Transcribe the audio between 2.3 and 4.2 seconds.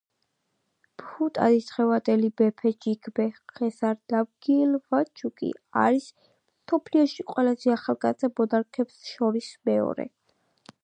მეფე ჯიგმე ხესარ